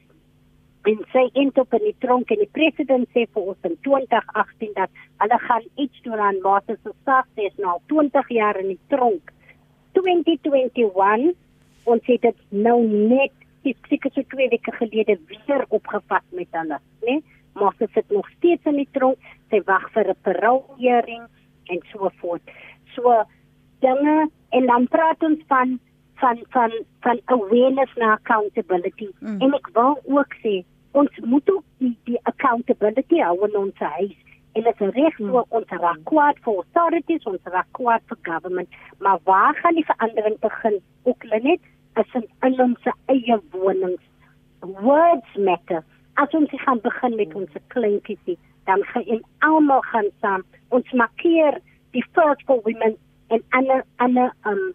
[0.85, 4.90] en sy entop in die tronk en die president sê vir ons in 2018 dat
[5.20, 7.26] hulle gaan iets doen aan mate se saak.
[7.35, 9.33] Sy is nou 20 jaar in die tronk.
[9.92, 11.35] 2021
[11.85, 13.33] ons het dit nou net
[13.88, 17.21] seker so twee weke gelede weer opgevat met hulle, né?
[17.55, 19.19] Maar sy sit nog steeds in die tronk.
[19.51, 21.27] Sy wag vir 'n parole hearing
[21.71, 22.43] en so voort
[22.95, 23.25] so
[23.79, 25.79] dinge en dan praat ons van
[26.14, 29.40] van van van awareness na accountability mm.
[29.40, 30.61] en ek wil ook sê
[30.93, 34.16] ons moet ook die, die accountability hou in ons huis
[34.53, 38.79] en dit is reg so ons raak kwaad vir authorities ons raak kwaad vir government.
[38.99, 40.81] Maar waar gaan die verandering begin?
[41.03, 41.61] Ook net
[41.95, 44.03] as in, in ons eie wonings.
[44.61, 45.85] Words matter.
[46.15, 48.39] As ons gaan begin met ons kleintjies
[48.71, 50.45] dan gaan almal gaan saam.
[50.69, 51.59] Ons markeer
[51.91, 52.97] die first for women
[53.29, 54.73] en ander ander um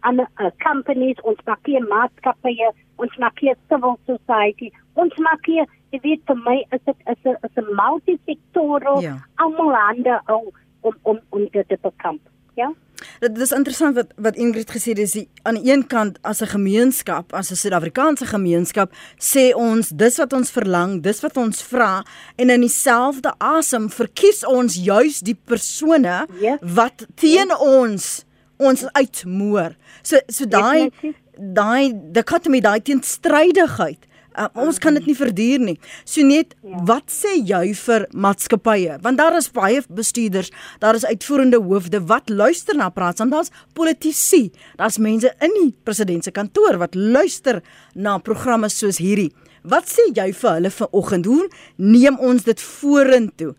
[0.00, 5.66] ander uh, companies, ons maak hier maatskappye, ons maak hier civil society, ons maak hier,
[5.92, 9.16] jy weet vir my is dit is 'n is 'n multisektoral Ja.
[9.36, 10.50] almal hande om
[10.80, 12.20] om om om dit te bekamp.
[12.56, 12.72] Ja.
[13.20, 16.40] Dit is interessant wat wat Ingrid gesê het is die, aan die een kant as
[16.42, 21.62] 'n gemeenskap, as 'n Suid-Afrikaanse gemeenskap, sê ons dis wat ons verlang, dis wat ons
[21.62, 22.04] vra
[22.36, 26.58] en in dieselfde asem verkies ons juis die persone Ja.
[26.60, 28.24] wat teen ons
[28.58, 29.74] ons uitmoor.
[30.02, 30.90] So so daai
[31.38, 35.76] daai dichotomy, daai teenstrydigheid Uh, ons kan dit nie verduur nie.
[36.08, 36.80] So net ja.
[36.88, 38.98] wat sê jy vir maatskappye?
[39.04, 43.20] Want daar is baie bestuurders, daar is uitvoerende hoofde wat luister na praat.
[43.20, 47.62] Soms daar's politici, daar's mense in die president se kantoor wat luister
[47.94, 49.30] na programme soos hierdie.
[49.62, 51.28] Wat sê jy vir hulle vanoggend?
[51.30, 53.52] Hoe neem ons dit vorentoe?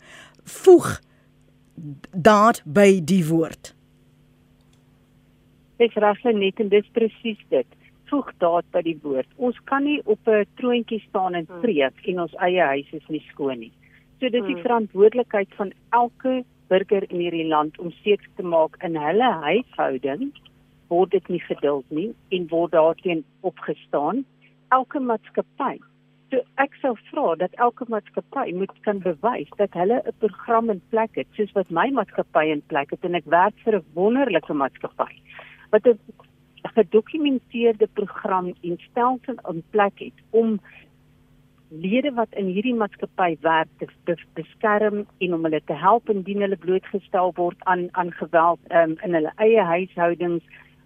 [0.64, 0.90] Voeg
[2.12, 3.74] daad by die woord.
[5.82, 7.68] Dis regtig net en dis presies dit.
[8.14, 9.30] Voeg daad by die woord.
[9.42, 13.24] Ons kan nie op 'n troontjie staan en preek en ons eie huis is nie
[13.30, 13.72] skoon nie.
[14.20, 18.96] So dis die verantwoordelikheid van elke burger in hierdie land om seker te maak in
[18.96, 20.30] hulle huishouding
[20.90, 24.26] word dit nie geduld nie en word daarteen opgestaan.
[24.70, 25.80] Elke maatskappy.
[26.30, 30.82] So ek sou vra dat elke maatskappy moet kan bewys dat hulle 'n program in
[30.90, 34.54] plek het soos wat my maatskappy in plek het en ek werk vir 'n wonderlike
[34.54, 35.14] maatskappy
[35.72, 35.98] wat 'n
[36.70, 40.60] gedokumenteerde program en stelsel in plek het om
[41.70, 46.42] lede wat in hierdie maatskappy werk te bes- beskerm en om hulle te help indien
[46.46, 50.44] hulle blootgestel word aan aan geweld um, in hulle eie huishoudings.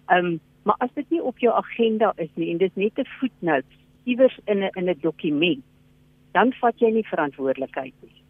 [0.08, 3.68] Um, maar as dit nie op jou agenda is nie en dis net 'n voetnoot
[4.04, 5.64] iewers in 'n in 'n dokument,
[6.32, 8.22] dan vat jy nie verantwoordelikheid nie.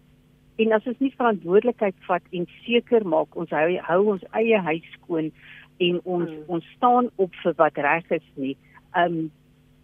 [0.56, 4.86] En as ons nie verantwoordelikheid vat en seker maak ons hou, hou ons eie huis
[4.92, 5.32] skoon
[5.78, 6.44] en ons hmm.
[6.46, 8.54] ons staan op vir wat reg is nie.
[8.96, 9.28] Um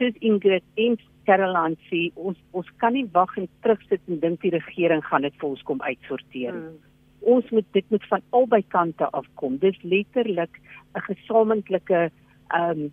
[0.02, 4.52] dis Ingrid en Caroline sê ons ons kan nie wag en terugsit en dink die
[4.54, 6.74] regering gaan dit vir ons kom uitsorteer nie.
[6.74, 6.90] Hmm.
[7.34, 9.58] Ons moet dit moet van albei kante afkom.
[9.62, 10.60] Dis letterlik
[10.94, 12.10] 'n gesamentlike
[12.54, 12.90] um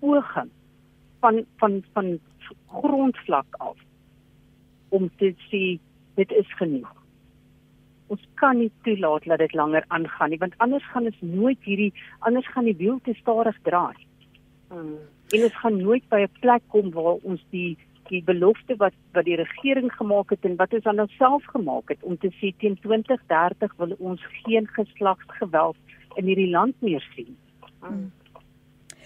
[0.00, 0.50] poging
[1.20, 2.18] van van van
[2.68, 3.76] grondvlak af
[4.88, 5.78] om te sê
[6.14, 6.99] dit is genoeg.
[8.10, 11.92] Ons kan nie toelaat dat dit langer aangaan nie want anders gaan ons nooit hierdie
[12.26, 13.94] anders gaan die wiel te stadig draai.
[14.70, 14.98] Hmm.
[15.34, 17.78] En ons gaan nooit by 'n plek kom waar ons die
[18.10, 22.02] die belofte wat wat die regering gemaak het en wat ons aan onsself gemaak het
[22.02, 25.76] om te sê teen 2030 wil ons geen geslagsgeweld
[26.16, 27.36] in hierdie land meer sien.
[27.80, 28.10] Hmm.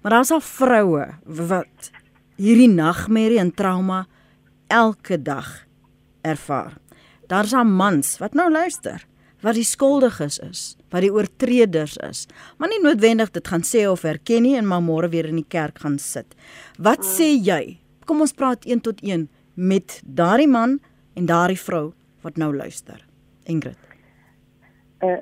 [0.03, 1.89] Maar daar's al vroue wat
[2.37, 4.03] hierdie nagmerrie en trauma
[4.69, 5.49] elke dag
[6.21, 6.75] ervaar.
[7.25, 9.01] Daar's al mans wat nou luister
[9.41, 10.61] wat die skuldiges is,
[10.93, 12.27] wat die oortreders is,
[12.61, 15.49] maar nie noodwendig dit gaan sê of erken nie en maar môre weer in die
[15.49, 16.37] kerk gaan sit.
[16.77, 17.09] Wat mm.
[17.17, 17.79] sê jy?
[18.05, 20.77] Kom ons praat een tot een met daardie man
[21.17, 23.06] en daardie vrou wat nou luister.
[23.47, 23.77] Ingrid.
[24.99, 25.21] Uh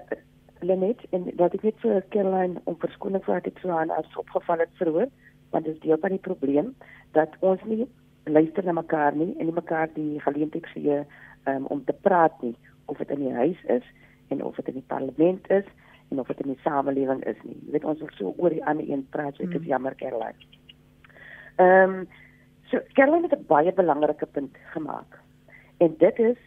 [0.63, 4.17] Lenet en dat ek net vir Caroline om verskoning vra dat ek so aan as
[4.17, 5.09] opgeval het vroeër,
[5.51, 6.71] want dit is deel van die probleem
[7.17, 7.85] dat ons nie
[8.25, 11.01] luister na mekaar nie en nie mekaar die geleentheid gee
[11.51, 13.85] um, om te praat nie of dit in die huis is
[14.33, 15.67] en of dit in die parlement is
[16.09, 17.57] en of dit in die samelewing is nie.
[17.65, 19.69] Jy weet ons wil so oor die ander een praat, so ek is mm.
[19.73, 20.49] jammer Caroline.
[21.61, 22.07] Ehm um,
[22.71, 25.19] so Caroline het 'n baie belangrike punt gemaak.
[25.77, 26.37] En dit is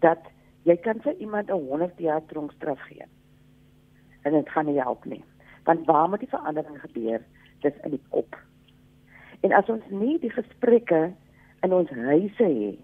[0.00, 0.22] dat
[0.66, 3.06] jy kan vir iemand 'n 100 jaar tronkstraf gee.
[4.22, 5.24] En dit gaan nie help nie.
[5.64, 7.20] Want waar moet die verandering gebeur?
[7.60, 8.36] Dis in die kop.
[9.40, 11.12] En as ons nie die gesprekke
[11.62, 12.78] in ons huise het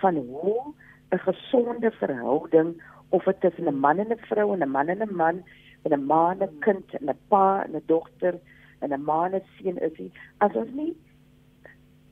[0.00, 0.74] van hoe
[1.10, 5.02] 'n gesonde verhouding of dit tussen 'n man en 'n vrou en 'n man en
[5.02, 5.42] 'n man
[5.82, 8.34] en 'n ma en 'n kind en 'n pa en 'n dogter
[8.80, 10.96] en 'n ma en 'n seun is nie as ons nie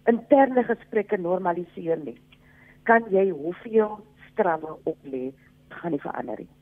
[0.07, 2.19] interne gesprekke normaliseer nie
[2.83, 3.99] kan jy hoeveel
[4.37, 5.33] strawe op lê
[5.81, 6.53] gaan nie verander nie.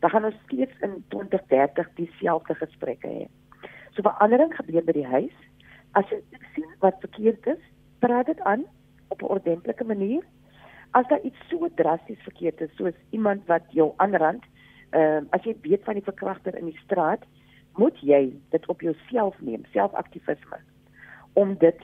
[0.00, 3.26] Dan gaan ons steeds in 2030 dieselfde gesprekke hê.
[3.94, 5.36] So verandering gebeur by die huis.
[5.98, 6.22] As jy
[6.54, 7.62] sien wat verkeerd is,
[8.04, 8.64] praat dit aan
[9.08, 10.24] op 'n ordentlike manier.
[10.96, 14.44] as daar iets so drasties verkeerd is soos iemand wat jou aanrand,
[14.90, 17.24] ehm uh, as jy weet van die verkragter in die straat,
[17.76, 20.60] moet jy dit op jouself neem, selfaktivisme
[21.36, 21.82] om dit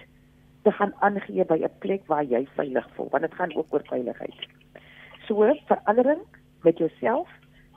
[0.64, 3.84] te gaan aangee by 'n plek waar jy veilig voel, want dit gaan ook oor
[3.84, 4.49] veiligheid.
[5.33, 6.20] So verandering
[6.61, 7.28] met jouself,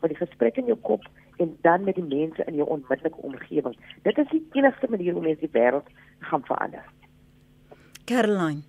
[0.02, 1.06] met die gesprek in jou kop
[1.40, 3.76] en dan met die mense in jou onmiddellike omgewing.
[4.04, 5.88] Dit is die enigste manier hoe mens die wêreld
[6.20, 6.84] gaan verander.
[8.12, 8.60] Caroline.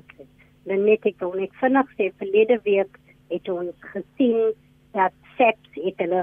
[0.00, 0.24] Okay.
[0.64, 2.96] Dan net ek wil net vinnig sê verlede week
[3.28, 4.54] het ons gesien
[4.96, 6.22] dat SAPS het hulle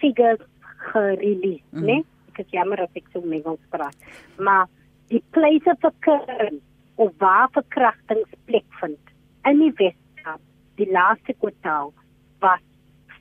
[0.00, 0.40] figures
[0.88, 1.84] gerelease, mm.
[1.84, 1.98] né?
[2.32, 4.08] Ek is jammer as ek so Engels praat.
[4.40, 4.72] Maar
[5.12, 6.64] die place of occurrence
[6.96, 10.03] of waar verkrachtings plekvind in die Weskaap
[10.78, 11.92] die laaste kwartaal
[12.40, 12.60] was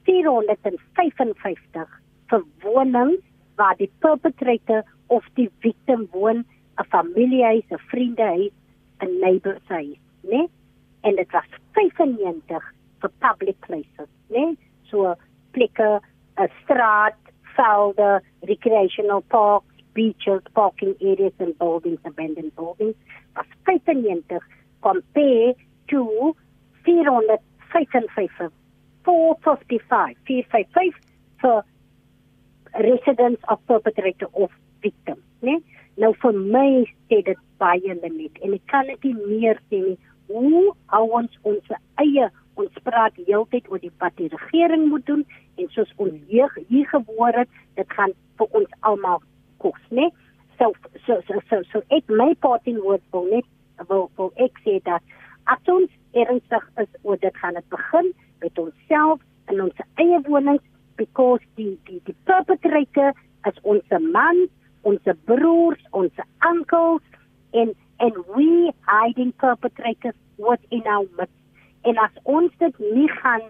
[0.05, 2.01] 455
[2.31, 3.21] verwonings
[3.55, 6.45] waar die perpetrator of die victim woon
[6.77, 8.53] 'n familiehuis, 'n vriendehuis,
[8.99, 10.47] 'n neighborshuis, né?
[11.01, 12.63] En dit was 95
[13.01, 14.55] vir public places, né?
[14.89, 15.15] So
[15.51, 16.01] plekke,
[16.37, 17.17] 'n straat,
[17.55, 22.95] velde, recreational parks, beaches, parking areas and buildings, abandoned buildings,
[23.35, 24.41] was 95
[24.81, 25.55] compared
[25.87, 26.35] to
[26.85, 28.51] 455
[29.03, 30.93] 455 455
[31.39, 31.63] for
[32.79, 34.49] residents of perpetrator of
[34.81, 35.59] victim, né?
[36.01, 36.69] Nou vir my
[37.09, 39.97] sê dit baie limiet en ek kan dit nie meer sê nie.
[40.31, 45.23] Hoe hou ons ons eie ons praat heeltyd oor die wat die regering moet doen
[45.61, 49.21] en soos ons hier hier gehoor het, dit gaan vir ons almal
[49.61, 50.09] kos, né?
[50.57, 50.73] So
[51.05, 53.45] so so so, so ek my parting word wil net
[53.89, 55.01] wil wil ek sê dat
[55.51, 59.21] as ons ernstig is oor dit gaan dit begin met onsself
[59.51, 60.63] in ons eie wonings
[60.95, 63.13] because die die die perpetrator
[63.49, 64.45] is ons man
[64.83, 67.03] ons broers, ons onkels
[67.51, 67.73] en
[68.03, 71.39] en we hiding perpetrators within our midst.
[71.87, 73.45] En as ons dit nie gaan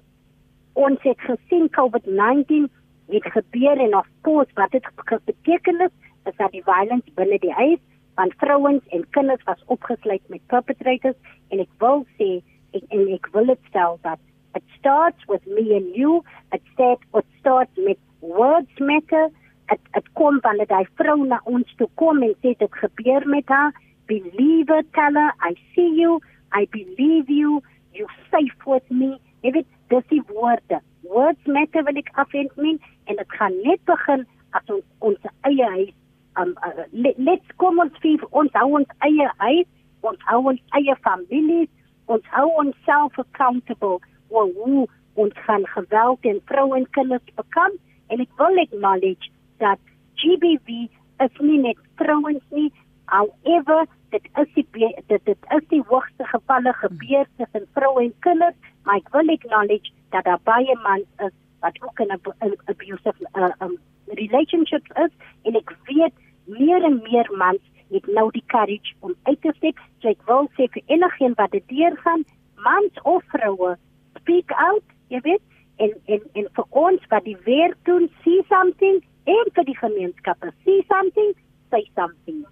[0.74, 2.68] ons het gesien COVID-19
[3.14, 4.86] het gebeur en of course wat dit
[5.26, 5.94] beteken is,
[6.30, 7.82] is dat die violence binne die huis
[8.16, 11.18] van vrouens en kinders was opgesluit met perpetrators
[11.50, 12.30] en ek wil sê
[12.74, 14.20] ek, en ek wil dit stel dat
[14.56, 19.30] it starts with me and you it starts it starts with words matter
[19.66, 23.48] het het kom wanneer daai vrou na ons toe kom en sê dit gebeur met
[23.48, 23.72] haar.
[24.12, 26.20] Believe it tell her i see you.
[26.54, 27.62] I believe you.
[27.94, 29.20] You safe with me.
[29.42, 30.82] If it dis die woorde.
[31.02, 35.70] Words matter when ek afent min en dit gaan net begin as ons ons eie
[35.78, 35.94] huis
[36.42, 39.70] um uh, let, let's kom ons vir ons hou ons eie huis
[40.02, 41.70] ons hou ons eie families
[42.12, 44.88] ons hou ons self accountable oor hoe
[45.24, 47.80] ons gaan geweld en vroue en kinders bekom
[48.10, 49.32] en ek wil acknowledge
[49.62, 49.80] dat
[50.22, 50.88] GBV
[51.26, 52.70] is nie net vrouens nie,
[53.12, 54.66] however dit is die
[55.10, 59.94] dit dit is die hoogste gevalle gebeur tussen vroue en kinders, maar ek wil acknowledge
[60.16, 61.34] dat daar baie mans is
[61.64, 67.30] wat ook in 'n abusive uh, um, relationships is en ek weet meer en meer
[67.38, 69.80] mans het nou die courage om uit te stap.
[70.02, 73.76] So ek wil sê vir enigiemand wat dit deurgaan, mans of vroue,
[74.20, 75.44] speak out, jy weet,
[75.84, 80.52] en en en vir ons wat die werk doen, see something en vir die gemeenskappe.
[80.66, 81.34] See something,
[81.70, 82.44] say something.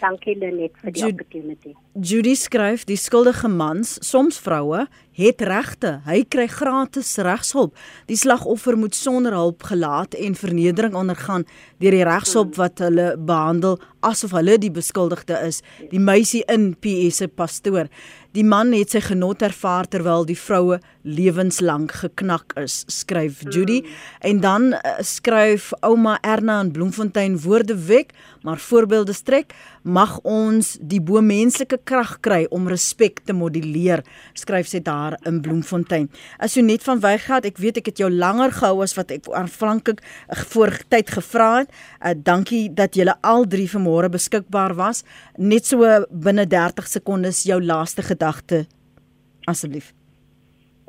[0.00, 1.74] Dankie Lenet vir die Ju opportunity.
[1.94, 4.86] Judy skryf die skuldige mans, soms vroue,
[5.20, 5.96] het regte.
[6.06, 7.74] Hy kry gratis regshulp.
[8.08, 11.44] Die slagoffer moet sonder hulp gelaat en vernedering ondergaan
[11.82, 15.60] deur die regshulp wat hulle behandel asof hulle die beskuldigde is.
[15.90, 17.90] Die meisie in PS se pastoor.
[18.36, 23.80] Die man het sy genot ervaar terwyl die vroue lewenslank geknak is, skryf Judy.
[24.26, 30.76] En dan uh, skryf ouma Erna in Bloemfontein woorde wek, maar voorbeelde strek, mag ons
[30.80, 34.04] die bo menslike krag kry om respek te moduleer,
[34.36, 36.08] skryf sy daar in Bloemfontein.
[36.38, 39.30] As jy net van Weygaard, ek weet ek het jou langer gehou as wat ek
[39.36, 41.72] aanvanklik uh, voor tyd gevra het.
[42.00, 45.04] Uh, dankie dat julle al drie vanmôre beskikbaar was.
[45.38, 48.66] Net so binne 30 sekondes jou laaste gedagte
[49.48, 49.94] asseblief.